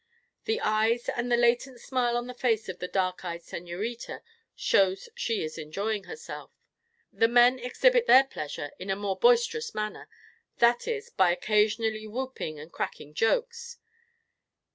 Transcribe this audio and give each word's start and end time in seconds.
The 0.45 0.59
eyes 0.61 1.09
and 1.09 1.31
the 1.31 1.37
latent 1.37 1.79
smile 1.79 2.17
on 2.17 2.25
the 2.25 2.33
face 2.33 2.67
of 2.67 2.79
the 2.79 2.87
"dark 2.87 3.23
eyed 3.23 3.41
señorita" 3.41 4.21
shows 4.55 5.09
she 5.13 5.43
is 5.43 5.59
enjoying 5.59 6.05
herself. 6.05 6.49
The 7.13 7.27
men 7.27 7.59
exhibit 7.59 8.07
their 8.07 8.23
pleasure 8.23 8.71
in 8.79 8.89
a 8.89 8.95
more 8.95 9.19
boisterous 9.19 9.75
manner; 9.75 10.09
that 10.57 10.87
is, 10.87 11.11
by 11.11 11.31
occasionally 11.31 12.07
whooping 12.07 12.57
and 12.57 12.71
cracking 12.71 13.13
jokes. 13.13 13.77